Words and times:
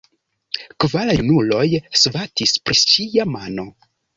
Kvar 0.83 1.11
junuloj 1.17 1.67
svatis 2.05 2.57
pri 2.65 2.81
ŝia 2.85 3.31
mano. 3.39 3.69